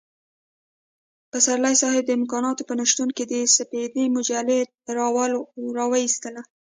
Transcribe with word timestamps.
پسرلی 1.31 1.75
صاحب 1.81 2.03
د 2.07 2.11
امکاناتو 2.19 2.61
په 2.69 2.73
نشتون 2.79 3.09
کې 3.17 3.23
د 3.27 3.33
سپېدې 3.55 4.05
مجله 4.15 4.57
را 5.77 5.87
وايستله. 5.93 6.41